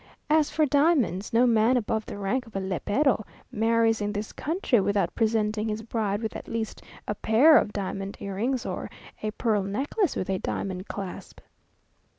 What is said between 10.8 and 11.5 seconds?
clasp.